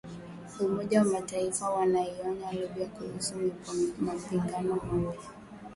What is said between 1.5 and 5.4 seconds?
waionya Libya kuhusu mapigano mapya